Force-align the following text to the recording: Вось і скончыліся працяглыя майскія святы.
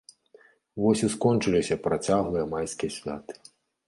Вось 0.83 1.03
і 1.07 1.09
скончыліся 1.15 1.77
працяглыя 1.85 2.45
майскія 2.55 2.91
святы. 2.97 3.37